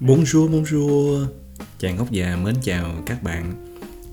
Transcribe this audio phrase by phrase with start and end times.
[0.00, 1.26] Bonjour, bonjour
[1.78, 3.52] Chàng ngốc già mến chào các bạn.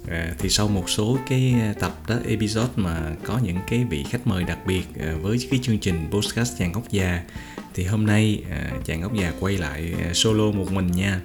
[0.10, 4.28] À, Thì sau một số cái tập đó episode mà có những cái vị khách
[4.28, 7.24] mời đặc biệt à, với cái chương trình podcast chàng ngốc già
[7.74, 11.22] Thì hôm nay à, chàng ngốc già quay lại à, solo một mình nha.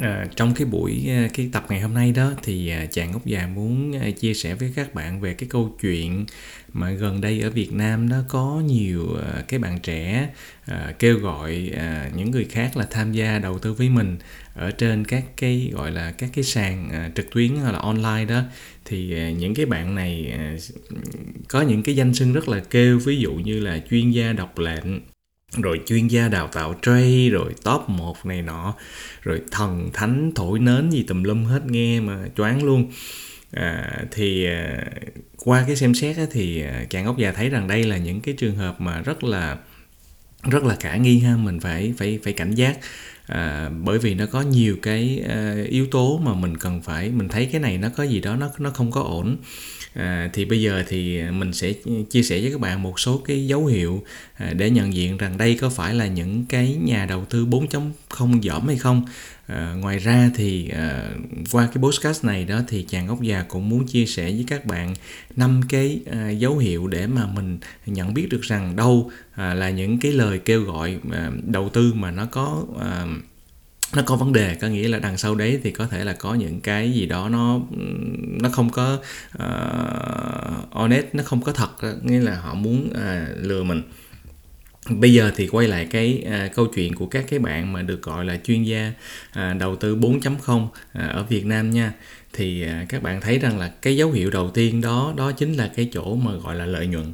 [0.00, 3.26] À, trong cái buổi ờ, cái tập ngày hôm nay đó thì ờ, chàng ngốc
[3.26, 6.26] già muốn chia sẻ với các bạn về cái câu chuyện
[6.72, 9.16] mà gần đây ở Việt Nam nó có nhiều
[9.48, 10.28] cái bạn trẻ
[10.66, 14.18] à, kêu gọi à, những người khác là tham gia đầu tư với mình
[14.54, 18.24] ở trên các cái gọi là các cái sàn à, trực tuyến hoặc là online
[18.24, 18.42] đó.
[18.84, 20.56] Thì à, những cái bạn này à,
[21.48, 24.58] có những cái danh xưng rất là kêu ví dụ như là chuyên gia độc
[24.58, 25.00] lệnh
[25.62, 28.74] rồi chuyên gia đào tạo trade rồi top 1 này nọ.
[29.22, 32.90] Rồi thần thánh thổi nến gì tùm lum hết nghe mà choáng luôn.
[33.52, 34.84] À, thì à,
[35.36, 38.20] qua cái xem xét á, thì à, chàng ốc già thấy rằng đây là những
[38.20, 39.56] cái trường hợp mà rất là
[40.42, 41.36] rất là khả nghi ha.
[41.36, 42.78] Mình phải phải phải cảnh giác
[43.26, 47.28] à, bởi vì nó có nhiều cái à, yếu tố mà mình cần phải mình
[47.28, 49.36] thấy cái này nó có gì đó nó nó không có ổn
[49.96, 51.72] à, thì bây giờ thì mình sẽ
[52.10, 55.38] chia sẻ với các bạn một số cái dấu hiệu à, để nhận diện rằng
[55.38, 59.02] đây có phải là những cái nhà đầu tư 4.0 dỏm hay không.
[59.46, 61.10] À, ngoài ra thì à,
[61.52, 64.66] qua cái podcast này đó thì chàng ốc già cũng muốn chia sẻ với các
[64.66, 64.94] bạn
[65.36, 69.70] năm cái à, dấu hiệu để mà mình nhận biết được rằng đâu à, là
[69.70, 73.06] những cái lời kêu gọi à, đầu tư mà nó có à,
[73.96, 76.34] nó có vấn đề có nghĩa là đằng sau đấy thì có thể là có
[76.34, 77.60] những cái gì đó nó
[78.40, 78.98] nó không có
[79.34, 81.70] uh, honest nó không có thật
[82.02, 83.82] nghĩa là họ muốn uh, lừa mình.
[84.90, 88.02] Bây giờ thì quay lại cái à, câu chuyện của các cái bạn mà được
[88.02, 88.92] gọi là chuyên gia
[89.32, 91.92] à, đầu tư 4.0 à, ở Việt Nam nha.
[92.32, 95.52] Thì à, các bạn thấy rằng là cái dấu hiệu đầu tiên đó đó chính
[95.52, 97.12] là cái chỗ mà gọi là lợi nhuận.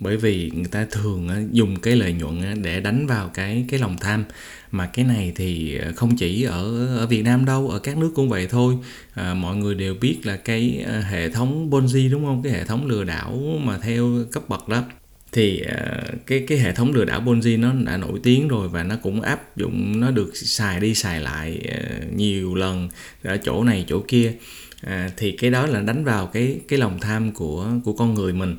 [0.00, 3.64] Bởi vì người ta thường à, dùng cái lợi nhuận à, để đánh vào cái
[3.68, 4.24] cái lòng tham
[4.72, 8.12] mà cái này thì ờ, không chỉ ở ở Việt Nam đâu ở các nước
[8.14, 8.74] cũng vậy thôi.
[9.14, 12.42] À, mọi người đều biết là cái ờ, hệ thống Ponzi đúng không?
[12.42, 14.82] Cái hệ thống lừa đảo mà theo cấp bậc đó.
[15.32, 15.62] Thì
[16.26, 19.20] cái cái hệ thống lừa đảo Ponzi nó đã nổi tiếng rồi và nó cũng
[19.20, 21.60] áp dụng nó được xài đi xài lại
[22.16, 22.88] nhiều lần
[23.22, 24.32] ở chỗ này chỗ kia.
[24.80, 28.32] À, thì cái đó là đánh vào cái cái lòng tham của của con người
[28.32, 28.56] mình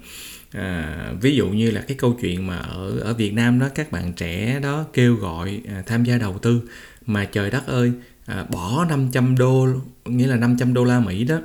[0.54, 3.92] à, ví dụ như là cái câu chuyện mà ở ở Việt Nam đó các
[3.92, 6.62] bạn trẻ đó kêu gọi à, tham gia đầu tư
[7.06, 7.92] mà trời đất ơi
[8.26, 9.68] à, bỏ 500 đô
[10.06, 11.40] nghĩa là 500 đô la Mỹ đó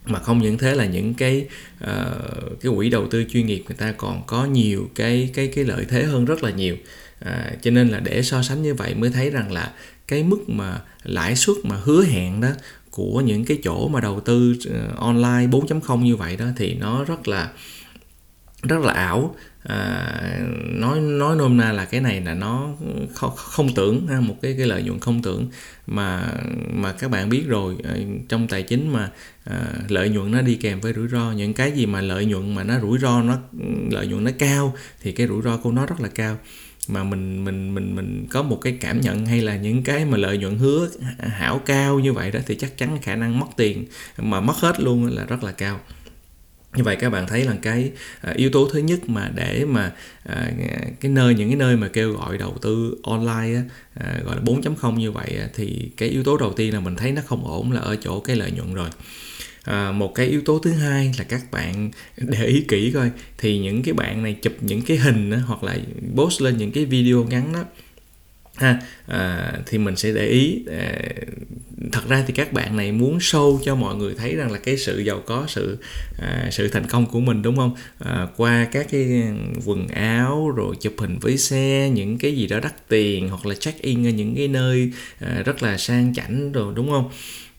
[0.06, 1.48] Mà không những thế là những cái
[1.84, 5.66] uh, cái quỹ đầu tư chuyên nghiệp người ta còn có nhiều cái cái cái
[5.66, 6.76] lợi thế hơn rất là nhiều.
[7.20, 9.72] À, cho nên là để so sánh như vậy mới thấy rằng là
[10.08, 12.50] cái mức mà lãi suất mà hứa hẹn đó
[12.92, 17.04] của những cái chỗ mà đầu tư ờ, online 4.0 như vậy đó thì nó
[17.04, 17.52] rất là
[18.64, 19.36] rất là ảo.
[19.64, 22.70] À, nói nói nôm na là cái này là nó
[23.14, 25.48] không, không tưởng ha, một cái cái lợi nhuận không tưởng.
[25.88, 26.34] Mà
[26.74, 27.98] mà các bạn biết rồi ờ,
[28.30, 29.12] trong tài chính mà
[29.44, 31.32] à, lợi nhuận nó đi kèm với rủi ro.
[31.32, 33.38] Những cái gì mà lợi nhuận mà nó rủi ro nó
[33.92, 36.38] lợi nhuận nó cao thì cái rủi ro của nó rất là cao
[36.90, 40.18] mà mình mình mình mình có một cái cảm nhận hay là những cái mà
[40.18, 40.90] lợi nhuận hứa
[41.20, 43.86] hảo cao như vậy đó thì chắc chắn khả năng mất tiền
[44.18, 45.80] mà mất hết luôn là rất là cao.
[46.76, 47.92] Như vậy các bạn thấy là cái
[48.22, 49.92] à, yếu tố thứ nhất mà để mà
[50.24, 50.52] à,
[51.00, 53.64] cái nơi những cái nơi mà kêu gọi đầu tư online á,
[53.94, 57.12] à, gọi là 4.0 như vậy thì cái yếu tố đầu tiên là mình thấy
[57.12, 58.90] nó không ổn là ở chỗ cái lợi nhuận rồi
[59.70, 63.12] à, một cái yếu tố thứ hai là các bạn để ý kỹ coi.
[63.38, 65.78] Thì những cái bạn này chụp những cái hình đó, hoặc là
[66.16, 67.64] post lên những cái video ngắn đó.
[68.56, 71.00] Ha à, thì mình sẽ để ý à,
[71.92, 74.78] thật ra thì các bạn này muốn show cho mọi người thấy rằng là cái
[74.78, 75.78] sự giàu có sự
[76.22, 77.76] à, sự thành công của mình đúng không?
[78.00, 79.24] À, qua các cái
[79.66, 83.56] quần áo rồi chụp hình với xe những cái gì đó đắt tiền hoặc là
[83.56, 87.10] check in ở những cái nơi à, rất là sang chảnh rồi đúng không?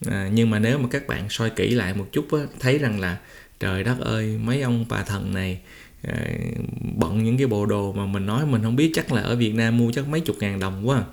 [0.07, 3.01] À, nhưng mà nếu mà các bạn soi kỹ lại một chút á, thấy rằng
[3.01, 3.19] là
[3.61, 5.61] trời đất ơi mấy ông bà thần này
[6.03, 6.17] à,
[6.97, 9.55] bận những cái bộ đồ mà mình nói mình không biết chắc là ở Việt
[9.55, 11.05] Nam mua chắc mấy chục ngàn đồng quá.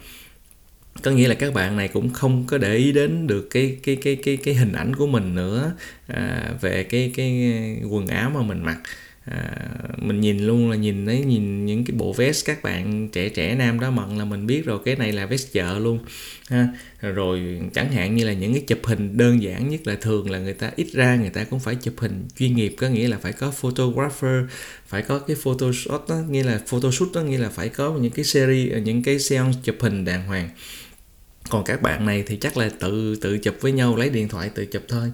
[1.03, 3.95] Có nghĩa là các bạn này cũng không có để ý đến được cái cái
[3.95, 5.75] cái cái cái hình ảnh của mình nữa
[6.07, 7.53] à, về cái cái
[7.89, 8.77] quần áo mà mình mặc
[9.31, 13.29] à, mình nhìn luôn là nhìn thấy nhìn những cái bộ vest các bạn trẻ
[13.29, 15.99] trẻ nam đó mận là mình biết rồi cái này là vest chợ luôn
[16.49, 16.67] ha.
[17.01, 20.39] Rồi chẳng hạn như là những cái chụp hình đơn giản nhất là thường là
[20.39, 23.17] người ta ít ra người ta cũng phải chụp hình chuyên nghiệp có nghĩa là
[23.17, 24.43] phải có photographer
[24.87, 28.25] phải có cái photoshop đó nghĩa là photoshoot đó nghĩa là phải có những cái
[28.25, 30.49] series ờ, những cái seance chụp hình đàng hoàng.
[31.49, 34.49] Còn các bạn này thì chắc là tự tự chụp với nhau lấy điện thoại
[34.55, 35.11] tự chụp thôi.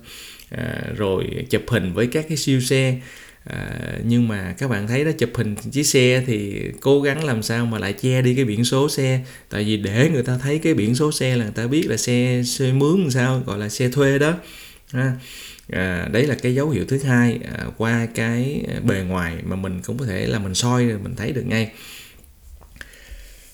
[0.49, 2.99] À, rồi chụp hình với các cái siêu xe
[3.43, 7.43] à, nhưng mà các bạn thấy đó chụp hình chiếc xe thì cố gắng làm
[7.43, 9.19] sao mà lại che đi cái biển số xe.
[9.49, 11.97] Tại vì để người ta thấy cái biển số xe là người ta biết là
[11.97, 14.33] xe xe mướn làm sao gọi là xe thuê đó.
[14.91, 15.13] À,
[15.69, 19.81] à, đấy là cái dấu hiệu thứ hai à, qua cái bề ngoài mà mình
[19.85, 21.71] cũng có thể là mình soi rồi mình thấy được ngay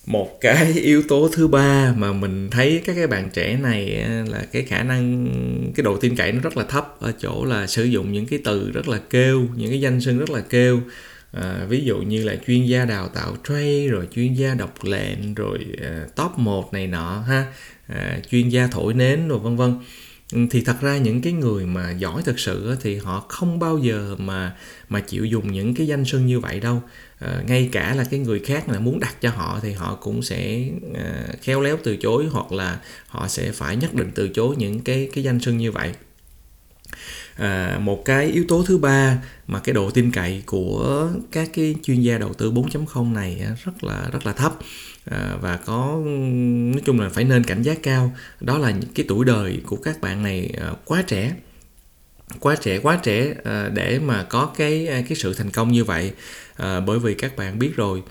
[0.09, 4.45] một cái yếu tố thứ ba mà mình thấy các cái bạn trẻ này là
[4.51, 5.27] cái khả năng
[5.75, 8.39] cái độ tin cậy nó rất là thấp ở chỗ là sử dụng những cái
[8.43, 10.81] từ rất là kêu những cái danh xưng rất là kêu.
[11.31, 15.33] À, ví dụ như là chuyên gia đào tạo trade rồi chuyên gia đọc lệnh
[15.33, 17.45] rồi uh, top 1 này nọ ha
[17.87, 19.73] à, chuyên gia thổi nến rồi vân vân.
[20.33, 23.77] Ừ, thì thật ra những cái người mà giỏi thực sự thì họ không bao
[23.77, 24.55] giờ mà
[24.89, 26.81] mà chịu dùng những cái danh xưng như vậy đâu
[27.19, 30.21] à, ngay cả là cái người khác là muốn đặt cho họ thì họ cũng
[30.21, 30.63] sẽ
[30.95, 34.79] à, khéo léo từ chối hoặc là họ sẽ phải nhất định từ chối những
[34.79, 35.93] cái cái danh sưng như vậy.
[37.35, 39.17] À, một cái yếu tố thứ ba
[39.47, 43.83] mà cái độ tin cậy của các cái chuyên gia đầu tư 4.0 này rất
[43.83, 44.53] là rất là thấp.
[45.05, 46.01] À, và có
[46.73, 48.13] nói chung là phải nên cảnh giác cao.
[48.39, 51.33] Đó là những cái tuổi đời của các bạn này à, quá trẻ
[52.39, 55.71] quá trẻ quá trẻ à, ờ, để mà có cái ờ, cái sự thành công
[55.71, 56.11] như vậy.
[56.55, 58.03] À, bởi vì các bạn biết rồi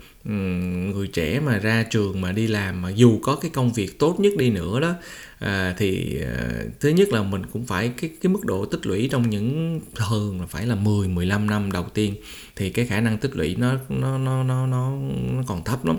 [0.93, 4.19] người trẻ mà ra trường mà đi làm mà dù có cái công việc tốt
[4.19, 4.93] nhất đi nữa đó
[5.39, 6.49] à, thì à,
[6.79, 10.41] thứ nhất là mình cũng phải cái cái mức độ tích lũy trong những thường
[10.41, 12.15] là phải là 10 15 năm đầu tiên
[12.55, 14.91] thì cái khả năng tích lũy nó nó nó nó nó,
[15.31, 15.97] nó còn thấp lắm.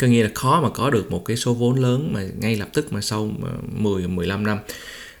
[0.00, 2.68] Có nghĩa là khó mà có được một cái số vốn lớn mà ngay lập
[2.72, 3.30] tức mà sau
[3.72, 4.58] 10 15 năm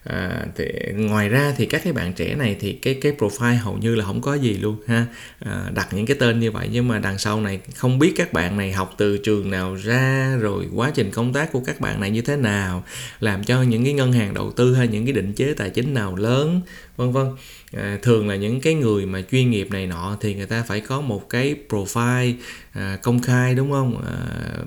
[0.04, 0.64] à, thì
[0.94, 4.04] ngoài ra thì các cái bạn trẻ này thì cái cái profile hầu như là
[4.04, 5.06] không có gì luôn ha.
[5.38, 8.32] À, đặt những cái tên như vậy nhưng mà đằng sau này không biết các
[8.32, 12.00] bạn này học từ trường nào ra rồi quá trình công tác của các bạn
[12.00, 12.84] này như thế nào
[13.20, 15.94] làm cho những cái ngân hàng đầu tư hay những cái định chế tài chính
[15.94, 16.60] nào lớn
[16.96, 17.26] vân vân.
[17.72, 20.80] À, thường là những cái người mà chuyên nghiệp này nọ thì người ta phải
[20.80, 22.34] có một cái profile
[22.72, 24.04] à, công khai đúng không?
[24.06, 24.16] À,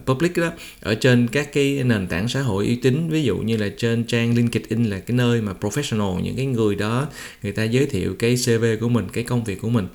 [0.05, 0.51] public đó.
[0.81, 4.03] Ở trên các cái nền tảng xã hội uy tín ví dụ như là trên
[4.03, 7.07] trang LinkedIn là cái nơi mà professional những cái người đó
[7.43, 9.87] người ta giới thiệu cái CV của mình cái công việc của mình.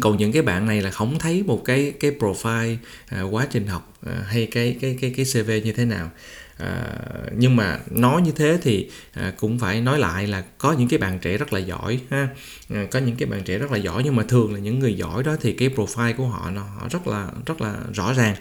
[0.00, 3.66] Còn những cái bạn này là không thấy một cái cái profile à, quá trình
[3.66, 6.10] học à, hay cái cái cái cái CV như thế nào
[6.62, 6.84] à,
[7.36, 10.98] nhưng mà nói như thế thì à, cũng phải nói lại là có những cái
[10.98, 12.28] bạn trẻ rất là giỏi ha
[12.74, 14.94] à, có những cái bạn trẻ rất là giỏi nhưng mà thường là những người
[14.94, 18.34] giỏi đó thì cái profile của họ nó họ rất là rất là rõ ràng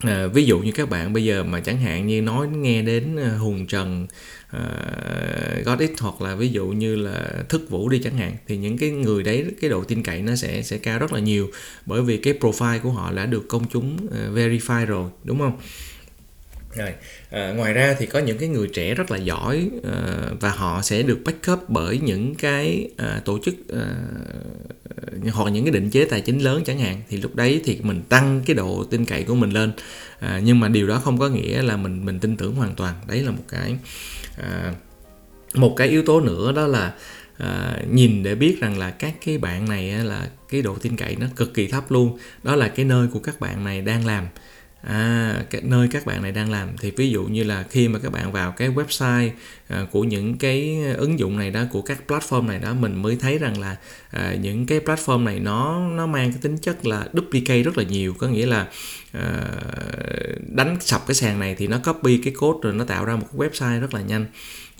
[0.00, 3.16] À, ví dụ như các bạn bây giờ mà chẳng hạn như nói nghe đến
[3.16, 4.06] à, Hùng Trần,
[4.56, 8.56] uh, God X hoặc là ví dụ như là Thức Vũ đi chẳng hạn thì
[8.56, 11.50] những cái người đấy cái độ tin cậy nó sẽ sẽ cao rất là nhiều
[11.86, 15.58] bởi vì cái profile của họ đã được công chúng uh, verify rồi đúng không?
[16.74, 16.92] Rồi.
[17.30, 20.82] À, ngoài ra thì có những cái người trẻ rất là giỏi à, và họ
[20.82, 23.94] sẽ được backup bởi những cái à, tổ chức à,
[25.32, 27.02] hoặc những cái định chế tài chính lớn chẳng hạn.
[27.08, 29.72] Thì lúc đấy thì mình tăng cái độ tin cậy của mình lên.
[30.18, 32.94] À, nhưng mà điều đó không có nghĩa là mình mình tin tưởng hoàn toàn.
[33.08, 33.76] Đấy là một cái
[34.38, 34.74] à,
[35.54, 36.94] một cái yếu tố nữa đó là
[37.38, 41.16] à, nhìn để biết rằng là các cái bạn này là cái độ tin cậy
[41.16, 42.18] nó cực kỳ thấp luôn.
[42.42, 44.26] Đó là cái nơi của các bạn này đang làm
[44.82, 46.68] à, cái nơi các bạn này đang làm.
[46.80, 49.30] Thì ví dụ như là khi mà các bạn vào cái website
[49.68, 53.16] à, của những cái ứng dụng này đó của các platform này đó mình mới
[53.16, 53.76] thấy rằng là
[54.10, 57.84] à, những cái platform này nó nó mang cái tính chất là duplicate rất là
[57.84, 58.14] nhiều.
[58.18, 58.66] Có nghĩa là
[59.12, 59.44] à,
[60.46, 63.26] đánh sập cái sàn này thì nó copy cái code rồi nó tạo ra một
[63.32, 64.26] cái website rất là nhanh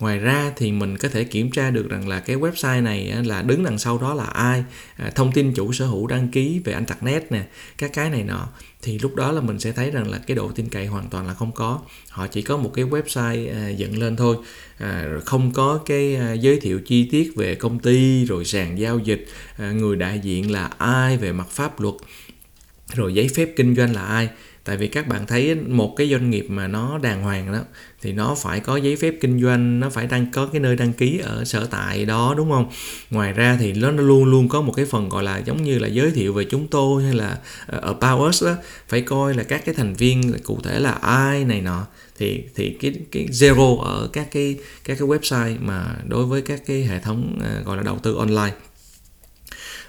[0.00, 3.42] ngoài ra thì mình có thể kiểm tra được rằng là cái website này là
[3.42, 4.64] đứng đằng sau đó là ai
[4.96, 7.42] à, thông tin chủ sở hữu đăng ký về internet nè,
[7.78, 8.48] các cái này nọ.
[8.82, 11.26] Thì lúc đó là mình sẽ thấy rằng là cái độ tin cậy hoàn toàn
[11.26, 11.80] là không có.
[12.08, 14.36] Họ chỉ có một cái website à, dựng lên thôi.
[14.78, 19.26] À, không có cái giới thiệu chi tiết về công ty, rồi sàn giao dịch
[19.58, 21.94] người đại diện là ai, về mặt pháp luật,
[22.94, 24.28] rồi giấy phép kinh doanh là ai
[24.70, 27.58] tại vì các bạn thấy một cái doanh nghiệp mà nó đàng hoàng đó
[28.02, 30.92] thì nó phải có giấy phép kinh doanh nó phải đăng có cái nơi đăng
[30.92, 32.70] ký ở sở tại đó đúng không?
[33.10, 35.78] Ngoài ra thì nó, nó luôn luôn có một cái phần gọi là giống như
[35.78, 38.56] là giới thiệu về chúng tôi hay là ờ, ở Powers đó
[38.88, 41.86] phải coi là các cái thành viên cụ thể là ai này nọ.
[42.18, 46.62] Thì thì cái cái zero ở các cái các cái website mà đối với các
[46.66, 48.54] cái hệ thống uh, gọi là đầu tư online.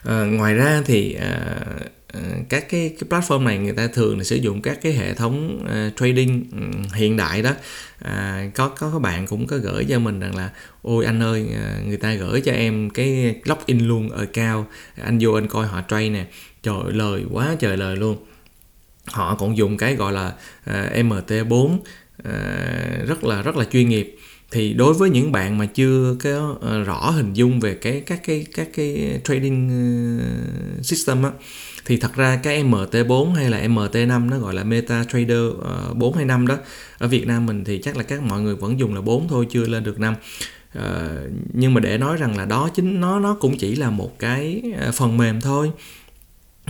[0.07, 2.00] Uh, ngoài ra thì uh,
[2.49, 5.65] các cái, cái platform này người ta thường là sử dụng các cái hệ thống
[5.65, 7.51] uh, trading um, hiện đại đó.
[7.99, 10.49] À, có có các bạn cũng có gửi cho mình rằng là
[10.81, 14.67] ôi anh ơi uh, người ta gửi cho em cái login luôn ở cao
[15.01, 16.25] anh vô anh coi họ trade nè.
[16.63, 18.17] Trời lời quá trời lời luôn.
[19.05, 20.33] Họ cũng dùng cái gọi là
[20.69, 20.75] uh,
[21.05, 21.79] MT4 uh,
[23.07, 24.17] rất là rất là chuyên nghiệp.
[24.51, 28.19] Thì đối với những bạn mà chưa có uh, rõ hình dung về cái các
[28.23, 29.69] cái các cái trading
[30.79, 31.31] uh, system á
[31.85, 35.41] thì thật ra cái MT4 hay là MT5 nó gọi là Meta Trader
[35.95, 36.57] 4 ờ, hay 5 đó,
[36.97, 39.47] ở Việt Nam mình thì chắc là các mọi người vẫn dùng là 4 thôi,
[39.49, 40.15] chưa lên được 5
[40.73, 41.17] ờ,
[41.53, 44.61] nhưng mà để nói rằng là đó chính, nó nó cũng chỉ là một cái
[44.79, 45.71] ờ, phần mềm thôi.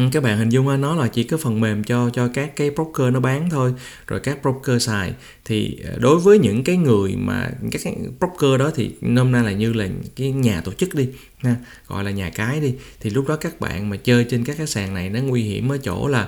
[0.01, 0.10] Ừ.
[0.12, 3.13] các bạn hình dung nó là chỉ có phần mềm cho cho các cái broker
[3.13, 3.74] nó bán thôi.
[4.08, 5.13] Rồi các broker xài.
[5.46, 9.43] Thì ờ, đối với những cái người mà các cái broker đó thì nôm na
[9.43, 11.55] là như là cái nhà tổ chức đi ha,
[11.88, 12.74] gọi là nhà cái đi.
[13.00, 15.72] Thì lúc đó các bạn mà chơi trên các cái sàn này nó nguy hiểm
[15.72, 16.27] ở chỗ là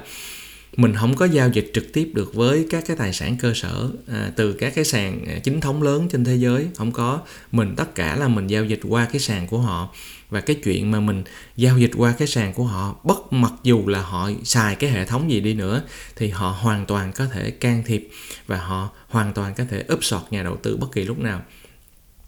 [0.77, 3.89] mình không có giao dịch trực tiếp được với các cái tài sản cơ sở
[4.07, 7.21] à, từ các cái sàn à, chính thống lớn trên thế giới không có.
[7.51, 9.89] Mình tất cả là mình giao dịch qua cái sàn của họ.
[10.29, 11.23] Và cái chuyện mà mình
[11.55, 15.05] giao dịch qua cái sàn của họ bất mặc dù là họ xài cái hệ
[15.05, 15.83] thống gì đi nữa
[16.15, 18.09] thì họ hoàn toàn có thể can thiệp
[18.47, 21.41] và họ hoàn toàn có thể úp sọt nhà đầu tư bất kỳ lúc nào.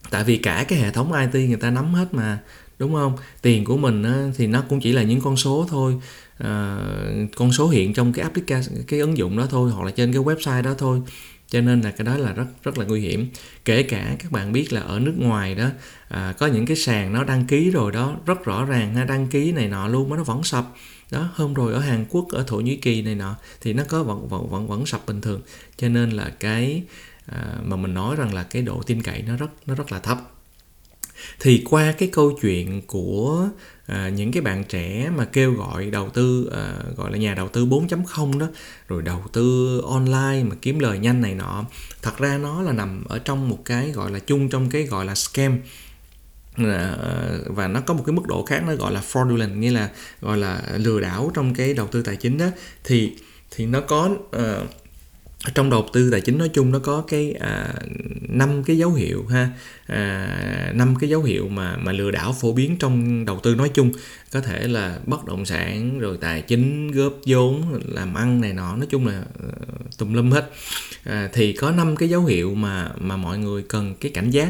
[0.10, 2.40] Tại vì cả cái hệ thống IT người ta nắm hết mà
[2.80, 3.18] đúng không?
[3.42, 4.04] Tiền của mình
[4.38, 5.96] thì nó cũng chỉ là những con số thôi.
[6.38, 6.80] Ờ,
[7.36, 10.22] con số hiện trong cái application cái ứng dụng đó thôi hoặc là trên cái
[10.22, 11.02] website đó thôi.
[11.50, 13.28] Cho nên là cái đó là rất rất là nguy hiểm.
[13.66, 15.70] Kể cả các bạn biết là ở nước ngoài đó
[16.08, 19.28] à, có những cái sàn nó đăng ký rồi đó rất rõ ràng ha đăng
[19.28, 20.66] ký này nọ luôn mà nó vẫn sập.
[21.12, 24.04] Đó hôm rồi ở Hàn Quốc ở Thổ Nhĩ Kỳ này nọ thì nó có
[24.04, 25.42] vẫn vẫn vẫn vẫn sập bình thường.
[25.78, 26.84] Cho nên là cái
[27.26, 30.00] à, mà mình nói rằng là cái độ tin cậy nó rất nó rất là
[30.00, 30.35] thấp
[31.40, 33.50] thì qua cái câu chuyện của
[33.88, 37.48] à, những cái bạn trẻ mà kêu gọi đầu tư à, gọi là nhà đầu
[37.48, 38.48] tư 4.0 đó
[38.88, 41.66] rồi đầu tư online mà kiếm lời nhanh này nọ
[42.02, 45.06] thật ra nó là nằm ở trong một cái gọi là chung trong cái gọi
[45.06, 45.60] là scam.
[46.58, 46.98] À,
[47.46, 49.90] và nó có một cái mức độ khác nó gọi là fraudulent nghĩa là
[50.22, 52.46] gọi là lừa đảo trong cái đầu tư tài chính đó.
[52.84, 53.14] Thì
[53.52, 54.70] thì nó có uh,
[55.54, 57.74] trong đầu tư tài chính nói chung nó có cái à,
[58.30, 59.50] năm cái dấu hiệu ha.
[59.88, 60.28] À,
[60.74, 63.70] năm à, cái dấu hiệu mà mà lừa đảo phổ biến trong đầu tư nói
[63.70, 63.92] chung.
[64.32, 68.76] Có thể là bất động sản rồi tài chính góp vốn làm ăn này nọ.
[68.76, 70.52] Nói chung là uh, tùm lum hết.
[71.04, 74.50] À, thì có năm cái dấu hiệu mà mà mọi người cần cái cảnh giác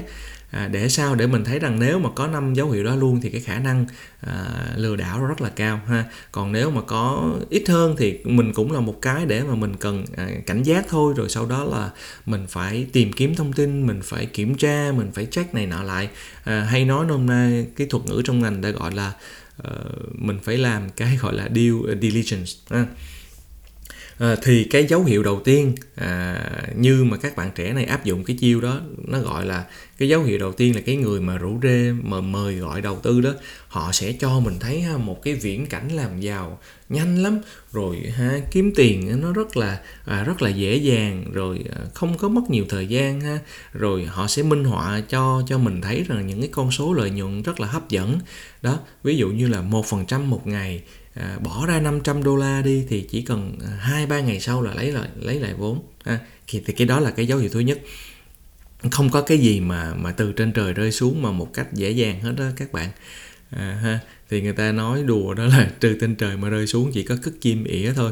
[0.55, 1.15] à, để sao?
[1.15, 3.59] Để mình thấy rằng nếu mà có năm dấu hiệu đó luôn thì cái khả
[3.59, 3.85] năng
[4.21, 4.45] à,
[4.75, 6.03] lừa đảo rất là cao ha.
[6.31, 9.75] Còn nếu mà có ít hơn thì mình cũng là một cái để mà mình
[9.75, 11.89] cần à, cảnh giác thôi rồi sau đó là
[12.25, 15.83] mình phải tìm kiếm thông tin mình phải kiểm tra mình phải check này nọ
[15.83, 16.09] lại.
[16.43, 19.13] À, hay nói nôm nay cái thuật ngữ trong ngành đã gọi là
[19.67, 22.85] uh, mình phải làm cái gọi là due diligence ha
[24.17, 26.41] à, thì cái dấu hiệu đầu tiên à,
[26.75, 29.65] như mà các bạn trẻ này áp dụng cái chiêu đó nó gọi là
[29.97, 32.99] cái dấu hiệu đầu tiên là cái người mà rủ rê mà mời gọi đầu
[33.03, 33.33] tư đó
[33.67, 37.39] họ sẽ cho mình thấy ha, một cái viễn cảnh làm giàu nhanh lắm
[37.71, 42.17] rồi ha kiếm tiền nó rất là à, rất là dễ dàng rồi à, không
[42.17, 43.39] có mất nhiều thời gian ha
[43.73, 47.09] rồi họ sẽ minh họa cho cho mình thấy rằng những cái con số lợi
[47.09, 48.19] nhuận rất là hấp dẫn.
[48.61, 50.83] Đó ví dụ như là một phần trăm một ngày
[51.15, 54.61] à, bỏ ra 500 đô la đi thì chỉ cần à, hai ba ngày sau
[54.61, 55.83] là lấy lại lấy lại vốn.
[56.05, 57.79] Ha thì, thì cái đó là cái dấu hiệu thứ nhất.
[58.91, 61.91] Không có cái gì mà mà từ trên trời rơi xuống mà một cách dễ
[61.91, 62.89] dàng hết đó các bạn.
[63.49, 66.91] À, ha thì người ta nói đùa đó là từ trên trời mà rơi xuống
[66.93, 68.11] chỉ có cất chim ỉa thôi.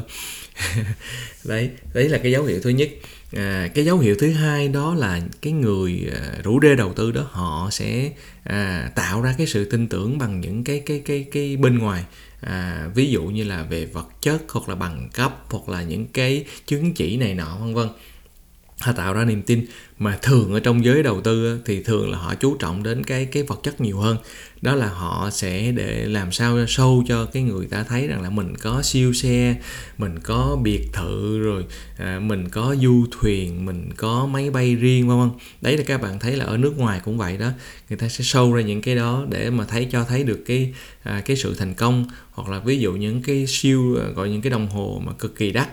[1.44, 2.88] Đấy đấy là cái dấu hiệu thứ nhất.
[3.32, 7.12] À, cái dấu hiệu thứ hai đó là cái người à, rủ rê đầu tư
[7.12, 8.10] đó họ sẽ
[8.42, 12.04] à, tạo ra cái sự tin tưởng bằng những cái cái cái cái bên ngoài
[12.44, 16.06] à, ví dụ như là về vật chất hoặc là bằng cấp hoặc là những
[16.06, 17.88] cái chứng chỉ này nọ vân vân
[18.84, 19.66] họ tạo ra niềm tin
[19.98, 23.24] mà thường ở trong giới đầu tư thì thường là họ chú trọng đến cái
[23.24, 24.16] cái vật chất nhiều hơn.
[24.62, 28.30] Đó là họ sẽ để làm sao sâu cho cái người ta thấy rằng là
[28.30, 29.54] mình có siêu xe
[29.98, 31.64] mình có biệt thự rồi
[31.98, 35.30] à, mình có du thuyền mình có máy bay riêng vân vân.
[35.60, 37.50] Đấy là các bạn thấy là ở nước ngoài cũng vậy đó.
[37.88, 40.74] Người ta sẽ sâu ra những cái đó để mà thấy cho thấy được cái
[41.02, 44.50] à, cái sự thành công hoặc là ví dụ những cái siêu gọi những cái
[44.50, 45.68] đồng hồ mà cực kỳ đắt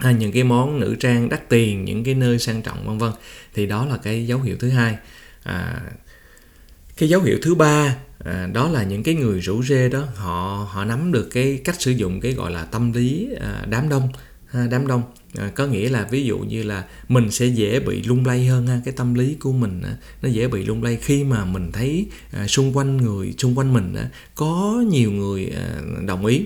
[0.00, 3.12] à, những cái món nữ trang đắt tiền những cái nơi sang trọng vân vân.
[3.54, 4.96] Thì đó là cái dấu hiệu thứ hai.
[5.42, 5.80] À,
[6.96, 10.68] cái dấu hiệu thứ ba à, đó là những cái người rủ rê đó họ
[10.70, 14.08] họ nắm được cái cách sử dụng cái gọi là tâm lý à, đám đông.
[14.46, 15.02] Ha, đám đông.
[15.34, 18.66] À, có nghĩa là ví dụ như là mình sẽ dễ bị lung lay hơn
[18.66, 21.72] ha cái tâm lý của mình à, nó dễ bị lung lay khi mà mình
[21.72, 26.42] thấy à, xung quanh người xung quanh mình à, có nhiều người à, đồng ý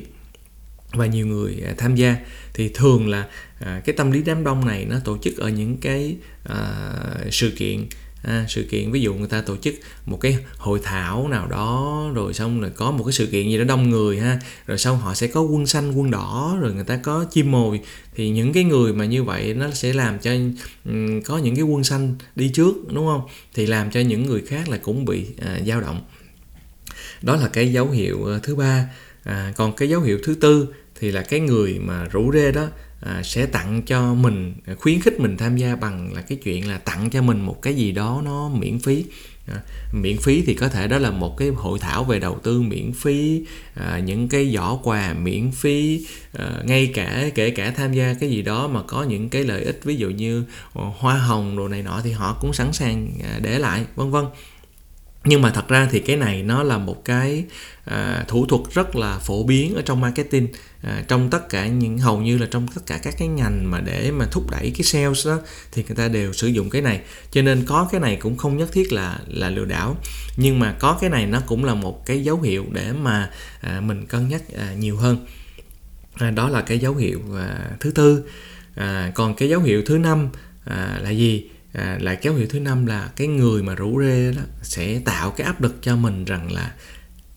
[0.96, 2.16] và nhiều người à, tham gia.
[2.54, 3.26] Thì thường là
[3.60, 6.82] à, cái tâm lý đám đông này nó tổ chức ở những cái à,
[7.30, 7.86] sự kiện
[8.22, 9.74] à, sự kiện ví dụ người ta tổ chức
[10.06, 13.58] một cái hội thảo nào đó rồi xong rồi có một cái sự kiện gì
[13.58, 16.84] đó đông người ha rồi xong họ sẽ có quân xanh quân đỏ rồi người
[16.84, 17.80] ta có chim mồi.
[18.14, 20.30] Thì những cái người mà như vậy nó sẽ làm cho
[20.84, 23.22] um, có những cái quân xanh đi trước đúng không?
[23.54, 26.02] Thì làm cho những người khác là cũng bị à, dao động.
[27.22, 28.88] Đó là cái dấu hiệu à, thứ ba.
[29.22, 30.66] À, còn cái dấu hiệu thứ tư
[31.00, 32.66] thì là cái người mà rủ rê đó
[33.00, 36.68] à, sẽ tặng cho mình à, khuyến khích mình tham gia bằng là cái chuyện
[36.68, 39.04] là tặng cho mình một cái gì đó nó miễn phí.
[39.46, 39.60] À,
[39.92, 42.92] miễn phí thì có thể đó là một cái hội thảo về đầu tư miễn
[42.92, 43.42] phí
[43.74, 48.30] à, những cái giỏ quà miễn phí à, ngay cả kể cả tham gia cái
[48.30, 51.82] gì đó mà có những cái lợi ích ví dụ như hoa hồng đồ này
[51.82, 54.24] nọ thì họ cũng sẵn sàng à, để lại vân vân
[55.24, 57.44] nhưng mà thật ra thì cái này nó là một cái
[57.84, 60.48] à, thủ thuật rất là phổ biến ở trong marketing.
[60.82, 63.80] À, trong tất cả những hầu như là trong tất cả các cái ngành mà
[63.80, 65.40] để mà thúc đẩy cái sales đó
[65.72, 67.00] thì người ta đều sử dụng cái này.
[67.30, 69.96] Cho nên có cái này cũng không nhất thiết là là lừa đảo.
[70.36, 73.80] Nhưng mà có cái này nó cũng là một cái dấu hiệu để mà à,
[73.80, 75.26] mình cân nhắc à, nhiều hơn.
[76.14, 78.24] À, đó là cái dấu hiệu à, thứ tư.
[78.74, 80.28] À, còn cái dấu hiệu thứ năm
[80.64, 81.48] à, là gì?
[81.74, 85.30] À, lại kéo hiệu thứ năm là cái người mà rủ rê đó sẽ tạo
[85.30, 86.72] cái áp lực cho mình rằng là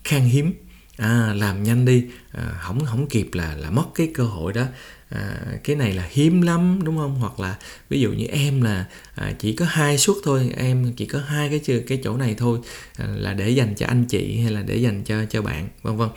[0.03, 0.53] khan hiếm.
[0.97, 2.05] À, làm nhanh đi.
[2.31, 4.63] À, không không kịp là là mất cái cơ hội đó.
[5.09, 7.15] À, cái này là hiếm lắm đúng không?
[7.15, 7.55] Hoặc là
[7.89, 11.49] ví dụ như em là à, chỉ có hai suất thôi em chỉ có hai
[11.49, 12.59] cái cái chỗ này thôi
[12.97, 15.97] à, là để dành cho anh chị hay là để dành cho cho bạn vân
[15.97, 16.09] vân.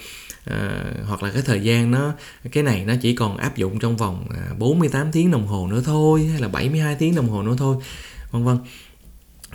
[0.44, 2.12] À, hoặc là cái thời gian nó
[2.52, 5.82] cái này nó chỉ còn áp dụng trong vòng à, 48 tiếng đồng hồ nữa
[5.84, 7.76] thôi hay là 72 tiếng đồng hồ nữa thôi
[8.30, 8.58] vân vân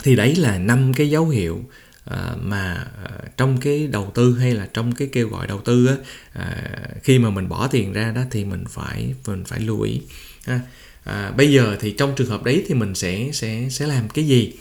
[0.02, 1.64] thì đấy là năm cái dấu hiệu
[2.04, 5.86] à, mà à, trong cái đầu tư hay là trong cái kêu gọi đầu tư
[5.86, 5.96] á,
[6.32, 10.00] à, khi mà mình bỏ tiền ra đó thì mình phải mình phải lưu ý
[10.46, 10.60] ha.
[11.04, 14.26] À, bây giờ thì trong trường hợp đấy thì mình sẽ sẽ sẽ làm cái
[14.26, 14.52] gì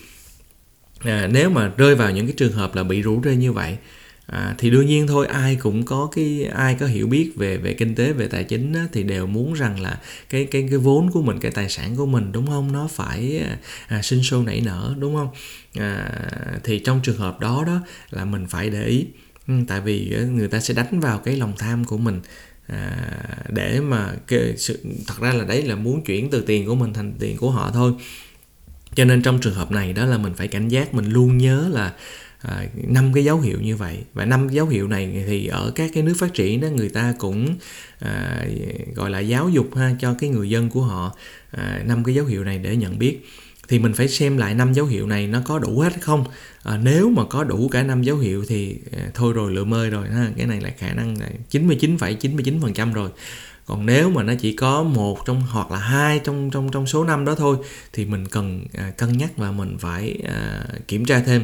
[1.00, 3.78] à, nếu mà rơi vào những cái trường hợp là bị rủ rê như vậy
[4.26, 7.74] à, thì đương nhiên thôi ai cũng có cái ai có hiểu biết về về
[7.74, 11.12] kinh tế về tài chính á, thì đều muốn rằng là cái cái cái vốn
[11.12, 12.72] của mình cái tài sản của mình đúng không?
[12.72, 13.44] Nó phải
[13.88, 15.30] à, sinh sôi nảy nở đúng không?
[15.80, 16.12] À,
[16.64, 19.06] thì trong trường hợp đó đó là mình phải để ý.
[19.48, 22.22] Ừ, tại vì ờ, người ta sẽ đánh vào cái lòng tham của mình
[22.68, 23.10] à,
[23.50, 26.94] để mà cái sự thật ra là đấy là muốn chuyển từ tiền của mình
[26.94, 27.94] thành tiền của họ thôi.
[28.96, 31.70] Cho nên trong trường hợp này đó là mình phải cảnh giác mình luôn nhớ
[31.72, 31.94] là
[32.48, 33.98] À, năm cái dấu hiệu như vậy.
[34.14, 37.14] Và năm dấu hiệu này thì ở các cái nước phát triển đó người ta
[37.20, 37.56] cũng
[38.00, 38.46] à,
[38.96, 41.16] gọi là giáo dục ha cho cái người dân của họ
[41.52, 43.26] à, năm cái dấu hiệu này để nhận biết.
[43.68, 46.26] Thì mình phải xem lại năm dấu hiệu này nó có đủ hết không?
[46.64, 49.90] À, nếu mà có đủ cả năm dấu hiệu thì à, thôi rồi lựa mơi
[49.90, 53.10] rồi ha cái này là khả năng là 99,99% rồi.
[53.66, 57.04] Còn nếu mà nó chỉ có một trong hoặc là hai trong trong trong số
[57.04, 57.58] năm đó thôi
[57.94, 61.44] thì mình cần à, cân nhắc và mình phải à, kiểm tra thêm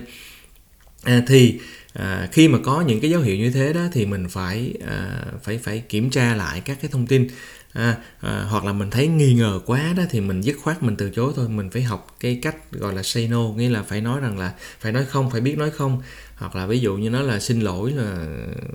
[1.03, 1.59] à, thì
[1.93, 5.25] à, khi mà có những cái dấu hiệu như thế đó thì mình phải à,
[5.43, 7.27] phải phải kiểm tra lại các cái thông tin.
[7.73, 10.95] À, à, hoặc là mình thấy nghi ngờ quá đó thì mình dứt khoát mình
[10.95, 11.49] từ chối thôi.
[11.49, 14.53] Mình phải học cái cách gọi là say no nghĩa là phải nói rằng là
[14.79, 16.01] phải nói không phải biết nói không.
[16.35, 18.27] Hoặc là ví dụ như nó là xin lỗi là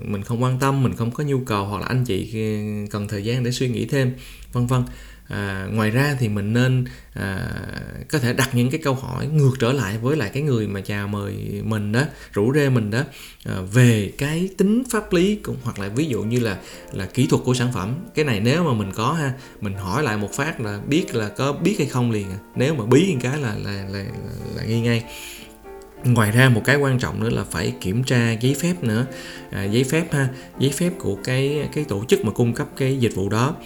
[0.03, 3.09] mình không quan tâm mình không có nhu cầu hoặc là anh chị ừ, cần
[3.09, 4.13] thời gian để suy nghĩ thêm
[4.53, 4.83] vân vân
[5.29, 7.49] à, ngoài ra thì mình nên à,
[8.09, 10.81] có thể đặt những cái câu hỏi ngược trở lại với lại cái người mà
[10.81, 13.01] chào mời mình đó rủ rê mình đó
[13.45, 16.59] à, về cái tính pháp lý cũng hoặc là ví dụ như là
[16.93, 17.95] là kỹ thuật của sản phẩm.
[18.15, 21.29] Cái này nếu mà mình có ha mình hỏi lại một phát là biết là
[21.29, 22.39] có biết hay không liền à.
[22.55, 24.05] nếu mà bí một cái là là là, là,
[24.57, 25.05] là nghi ngay.
[26.05, 29.07] Ngoài ra một cái quan trọng nữa là phải kiểm tra giấy phép nữa.
[29.51, 32.97] À, giấy phép ha giấy phép của cái cái tổ chức mà cung cấp cái
[32.97, 33.57] dịch vụ đó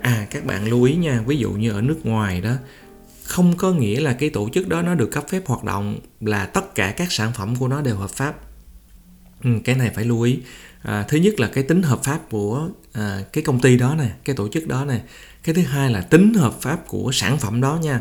[0.00, 2.54] à các bạn lưu ý nha ví dụ như ở nước ngoài đó
[3.24, 6.46] không có nghĩa là cái tổ chức đó nó được cấp phép hoạt động là
[6.46, 8.36] tất cả các sản phẩm của nó đều hợp pháp.
[9.44, 10.38] Ừ, cái này phải lưu ý.
[10.82, 14.10] À, thứ nhất là cái tính hợp pháp của à, cái công ty đó nè
[14.24, 15.00] cái tổ chức đó nè.
[15.42, 18.00] Cái thứ hai là tính hợp pháp của sản phẩm đó nha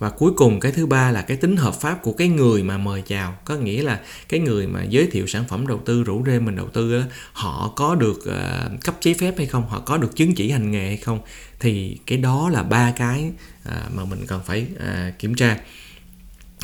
[0.00, 2.78] và cuối cùng cái thứ ba là cái tính hợp pháp của cái người mà
[2.78, 3.38] mời chào.
[3.44, 6.56] Có nghĩa là cái người mà giới thiệu sản phẩm đầu tư rủ rê mình
[6.56, 9.68] đầu tư đó, họ có được uh, cấp giấy phép hay không?
[9.68, 11.20] Họ có được chứng chỉ hành nghề hay không?
[11.60, 13.30] Thì cái đó là ba cái
[13.68, 15.58] uh, mà mình cần phải uh, kiểm tra.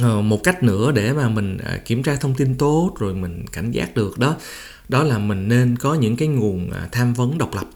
[0.05, 3.44] Uh, một cách nữa để mà mình uh, kiểm tra thông tin tốt rồi mình
[3.53, 4.37] cảnh giác được đó
[4.88, 7.66] đó là mình nên có những cái nguồn uh, tham vấn độc lập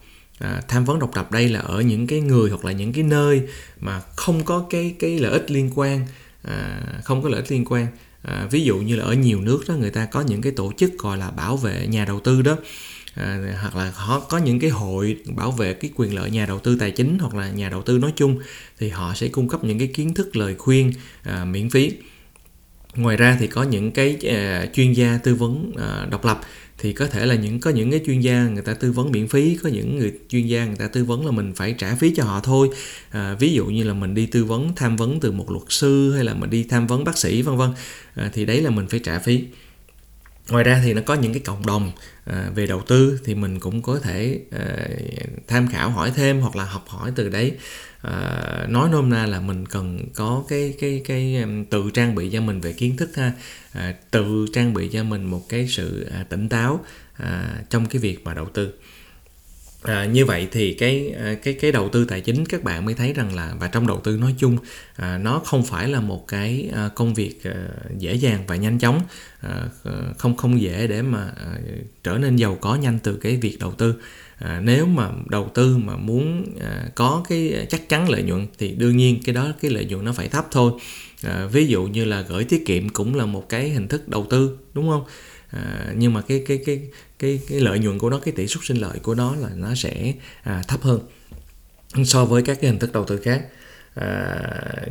[0.41, 3.05] à, tham vấn độc lập đây là ở những cái người hoặc là những cái
[3.05, 3.43] nơi
[3.81, 6.07] mà không có cái cái lợi ích liên quan
[6.43, 7.87] à, không có lợi ích liên quan.
[8.23, 10.73] À, ví dụ như là ở nhiều nước đó người ta có những cái tổ
[10.77, 12.57] chức gọi là bảo vệ nhà đầu tư đó.
[13.15, 16.59] À, hoặc là họ có những cái hội bảo vệ cái quyền lợi nhà đầu
[16.59, 18.39] tư tài chính hoặc là nhà đầu tư nói chung
[18.79, 21.93] thì họ sẽ cung cấp những cái kiến thức lời khuyên à, miễn phí.
[22.95, 26.41] Ngoài ra thì có những cái à, chuyên gia tư vấn à, độc lập
[26.83, 29.29] thì có thể là những có những cái chuyên gia người ta tư vấn miễn
[29.29, 32.15] phí có những người chuyên gia người ta tư vấn là mình phải trả phí
[32.17, 32.71] cho họ thôi.
[33.11, 36.13] À, ví dụ như là mình đi tư vấn tham vấn từ một luật sư
[36.13, 37.71] hay là mình đi tham vấn bác sĩ vân vân.
[38.15, 39.45] À, thì đấy là mình phải trả phí
[40.49, 41.93] ngoài ra thì nó có những cái cộng đồng
[42.25, 44.89] à, về đầu tư thì mình cũng có thể à,
[45.49, 47.53] tham khảo hỏi thêm hoặc là học hỏi từ đấy.
[48.03, 52.41] À, nói nôm na là mình cần có cái cái cái tự trang bị cho
[52.41, 53.33] mình về kiến thức ha.
[53.73, 56.85] À, tự trang bị cho mình một cái sự à, tỉnh táo
[57.17, 58.73] à, trong cái việc mà đầu tư.
[59.83, 62.95] À, như vậy thì cái à, cái cái đầu tư tài chính các bạn mới
[62.95, 64.57] thấy rằng là và trong đầu tư nói chung
[64.97, 68.79] à, nó không phải là một cái à, công việc à, dễ dàng và nhanh
[68.79, 69.01] chóng
[69.41, 71.59] à, ờ, không không dễ để mà à,
[72.05, 73.95] trở nên giàu có nhanh từ cái việc đầu tư.
[74.39, 78.75] À, nếu mà đầu tư mà muốn à, có cái chắc chắn lợi nhuận thì
[78.75, 80.73] đương nhiên cái đó cái lợi nhuận nó phải thấp thôi.
[81.23, 84.27] À, ví dụ như là gửi tiết kiệm cũng là một cái hình thức đầu
[84.31, 85.05] tư đúng không?
[85.51, 86.81] À, nhưng mà cái cái cái
[87.19, 89.75] cái cái lợi nhuận của nó cái tỷ suất sinh lợi của nó là nó
[89.75, 91.01] sẽ à, thấp hơn
[92.05, 93.43] so với các cái hình thức đầu tư khác.
[93.95, 94.35] À,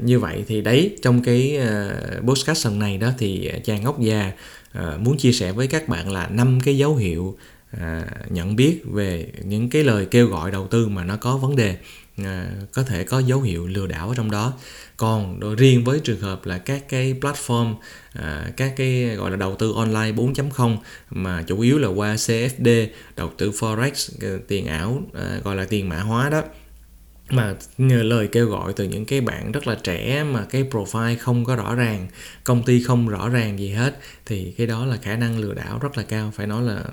[0.03, 4.31] như vậy thì đấy trong cái uh, podcast lần này đó thì chàng ngốc già
[4.79, 7.37] uh, muốn chia sẻ với các bạn là năm cái dấu hiệu
[7.71, 11.55] à, nhận biết về những cái lời kêu gọi đầu tư mà nó có vấn
[11.55, 11.77] đề.
[12.25, 14.53] À, có thể có dấu hiệu lừa đảo ở trong đó.
[14.97, 17.75] Còn riêng với trường hợp là các cái platform
[18.13, 20.77] à, các cái gọi là đầu tư online 4.0
[21.09, 24.09] mà chủ yếu là qua CFD đầu tư forex
[24.47, 26.43] tiền ảo à, gọi là tiền mã hóa đó
[27.31, 31.15] mà nhờ lời kêu gọi từ những cái bạn rất là trẻ mà cái profile
[31.19, 32.07] không có rõ ràng
[32.43, 35.79] công ty không rõ ràng gì hết thì cái đó là khả năng lừa đảo
[35.79, 36.31] rất là cao.
[36.35, 36.83] Phải nói là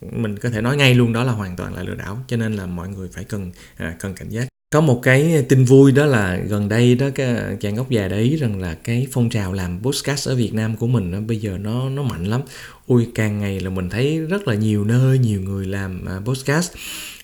[0.00, 2.56] mình có thể nói ngay luôn đó là hoàn toàn là lừa đảo cho nên
[2.56, 6.06] là mọi người phải cần à, cần cảnh giác có một cái tin vui đó
[6.06, 9.80] là gần đây đó cái chàng góc già đấy rằng là cái phong trào làm
[9.82, 12.40] podcast ở Việt Nam của mình đó, bây giờ nó nó mạnh lắm.
[12.86, 16.72] Ui càng ngày là mình thấy rất là nhiều nơi nhiều người làm uh, podcast.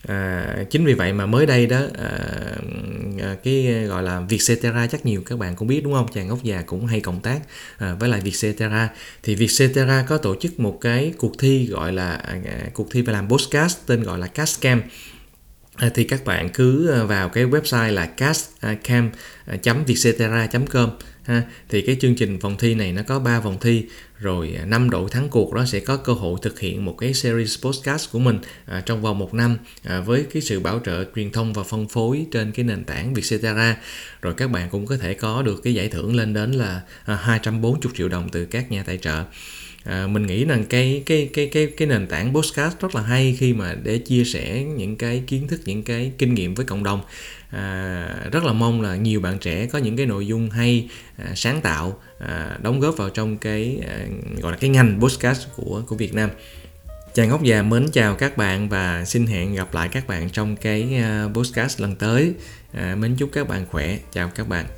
[0.07, 2.19] À, chính vì vậy mà mới đây đó à,
[3.21, 6.07] à, cái gọi là Vietcetera chắc nhiều các bạn cũng biết đúng không?
[6.15, 7.41] Chàng góc già cũng hay cộng tác
[7.79, 8.91] à, với lại Vietcetera.
[9.23, 13.03] Thì Vietcetera có tổ chức một cái cuộc thi gọi là à, à cuộc thi
[13.03, 14.91] về làm podcast tên gọi là Castcam Cam.
[15.79, 20.91] À, thì các bạn cứ ờ, vào cái website là castcam.vietcetera.com ờ,
[21.27, 21.43] ờ, ha.
[21.69, 23.85] Thì cái chương trình vòng thi này nó có 3 vòng thi
[24.19, 27.65] rồi năm đội thắng cuộc đó sẽ có cơ hội thực hiện một cái series
[27.65, 31.33] podcast của mình à, trong vòng một năm à, với cái sự bảo trợ truyền
[31.33, 33.77] thông và phân phối trên cái nền tảng Vietcetera.
[34.23, 37.15] Rồi các bạn cũng có thể có được cái giải thưởng lên đến là à,
[37.15, 39.25] 240 triệu đồng từ các nhà tài trợ
[39.85, 43.37] à, mình nghĩ rằng cái cái cái cái cái nền tảng podcast rất là hay
[43.39, 46.85] khi mà để chia sẻ những cái kiến thức những cái kinh nghiệm với cộng
[46.85, 47.01] đồng.
[47.51, 51.33] À, rất là mong là nhiều bạn trẻ có những cái nội dung hay à,
[51.35, 53.99] sáng tạo à, đóng góp vào trong cái à,
[54.41, 56.31] gọi là cái ngành podcast của của Việt Nam.
[57.15, 60.57] Chàng ngốc già mến chào các bạn và xin hẹn gặp lại các bạn trong
[60.57, 62.33] cái à, podcast lần tới.
[62.73, 63.99] À, mến chúc các bạn khỏe.
[64.13, 64.78] Chào các bạn.